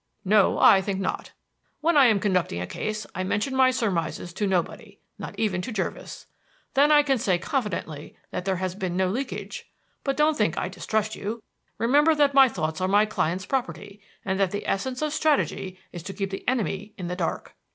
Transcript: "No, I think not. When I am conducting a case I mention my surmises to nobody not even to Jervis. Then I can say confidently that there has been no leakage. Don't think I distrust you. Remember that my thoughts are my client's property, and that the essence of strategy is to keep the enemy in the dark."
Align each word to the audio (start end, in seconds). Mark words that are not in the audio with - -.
"No, 0.25 0.57
I 0.57 0.81
think 0.81 0.99
not. 0.99 1.29
When 1.79 1.95
I 1.95 2.07
am 2.07 2.19
conducting 2.19 2.59
a 2.59 2.65
case 2.65 3.05
I 3.13 3.23
mention 3.23 3.55
my 3.55 3.69
surmises 3.69 4.33
to 4.33 4.47
nobody 4.47 4.99
not 5.19 5.37
even 5.37 5.61
to 5.61 5.71
Jervis. 5.71 6.25
Then 6.73 6.91
I 6.91 7.03
can 7.03 7.19
say 7.19 7.37
confidently 7.37 8.17
that 8.31 8.43
there 8.43 8.55
has 8.55 8.73
been 8.73 8.97
no 8.97 9.09
leakage. 9.09 9.69
Don't 10.03 10.35
think 10.35 10.57
I 10.57 10.69
distrust 10.69 11.15
you. 11.15 11.43
Remember 11.77 12.15
that 12.15 12.33
my 12.33 12.49
thoughts 12.49 12.81
are 12.81 12.87
my 12.87 13.05
client's 13.05 13.45
property, 13.45 14.01
and 14.25 14.39
that 14.39 14.49
the 14.49 14.65
essence 14.67 15.03
of 15.03 15.13
strategy 15.13 15.79
is 15.91 16.01
to 16.01 16.13
keep 16.13 16.31
the 16.31 16.47
enemy 16.47 16.95
in 16.97 17.05
the 17.07 17.15
dark." 17.15 17.55